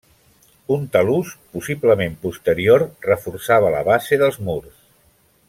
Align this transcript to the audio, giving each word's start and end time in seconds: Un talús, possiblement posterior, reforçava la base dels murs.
Un 0.75 0.87
talús, 0.95 1.33
possiblement 1.57 2.15
posterior, 2.23 2.87
reforçava 3.09 3.71
la 3.77 3.85
base 3.93 4.21
dels 4.25 4.41
murs. 4.49 4.75